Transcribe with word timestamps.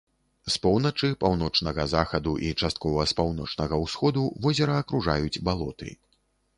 З 0.53 0.53
поўначы, 0.63 1.09
паўночнага 1.23 1.85
захаду 1.93 2.33
і 2.49 2.51
часткова 2.63 3.07
з 3.13 3.17
паўночнага 3.23 3.83
ўсходу 3.85 4.27
возера 4.49 4.83
акружаюць 4.83 5.41
балоты. 5.49 5.97